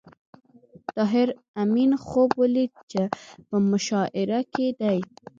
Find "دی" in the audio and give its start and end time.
4.79-4.99